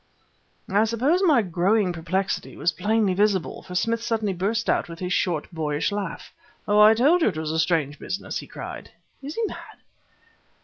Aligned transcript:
I 0.67 0.85
suppose 0.85 1.21
my 1.21 1.43
growing 1.43 1.93
perplexity 1.93 2.57
was 2.57 2.71
plainly 2.71 3.13
visible, 3.13 3.61
for 3.61 3.75
Smith 3.75 4.01
suddenly 4.01 4.33
burst 4.33 4.67
out 4.67 4.89
with 4.89 4.97
his 4.97 5.13
short, 5.13 5.47
boyish 5.53 5.91
laugh. 5.91 6.33
"Oh! 6.67 6.79
I 6.79 6.95
told 6.95 7.21
you 7.21 7.27
it 7.27 7.37
was 7.37 7.51
a 7.51 7.59
strange 7.59 7.99
business," 7.99 8.39
he 8.39 8.47
cried. 8.47 8.89
"Is 9.21 9.35
he 9.35 9.43
mad?" 9.45 9.77